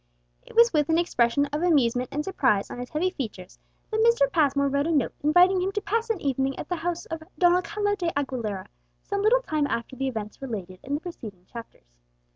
It 0.47 0.55
was 0.55 0.73
with 0.73 0.89
an 0.89 0.97
expression 0.97 1.45
of 1.53 1.61
amusement 1.61 2.09
and 2.11 2.25
surprise 2.25 2.71
on 2.71 2.79
his 2.79 2.89
heavy 2.89 3.11
features 3.11 3.59
that 3.91 3.99
Mr. 4.01 4.27
Passmore 4.31 4.67
read 4.67 4.87
a 4.87 4.91
note 4.91 5.13
inviting 5.23 5.61
him 5.61 5.71
to 5.73 5.81
pass 5.83 6.09
an 6.09 6.19
evening 6.19 6.57
at 6.57 6.69
the 6.69 6.77
house 6.77 7.05
of 7.05 7.21
Don 7.37 7.53
Alcala 7.53 7.95
de 7.97 8.11
Aguilera, 8.17 8.65
some 9.03 9.21
little 9.21 9.43
time 9.43 9.67
after 9.67 9.95
the 9.95 10.07
events 10.07 10.41
related 10.41 10.79
in 10.81 10.95
the 10.95 11.01
preceding 11.01 11.45
chapters. 11.45 11.93